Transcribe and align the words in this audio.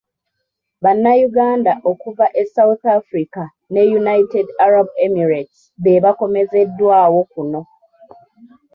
Bannayuganda 0.83 1.71
okuva 1.91 2.25
e 2.41 2.43
South 2.55 2.83
Africa 2.97 3.43
ne 3.73 3.83
United 4.01 4.47
Arab 4.65 4.87
Emirates 5.05 5.57
bebaakomezeddwawo 5.83 7.19
kuno. 7.31 7.61